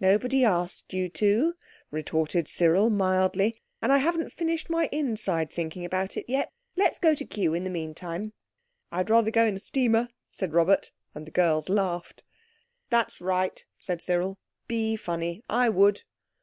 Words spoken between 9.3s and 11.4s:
go in a steamer," said Robert; and the